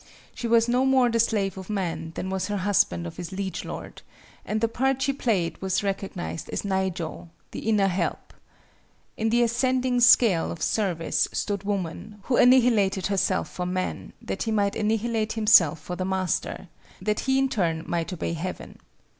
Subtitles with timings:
[0.33, 3.63] She was no more the slave of man than was her husband of his liege
[3.63, 4.01] lord,
[4.43, 8.33] and the part she played was recognized as Naijo, "the inner help."
[9.15, 14.51] In the ascending scale of service stood woman, who annihilated herself for man, that he
[14.51, 16.67] might annihilate himself for the master,
[16.99, 18.79] that he in turn might obey heaven.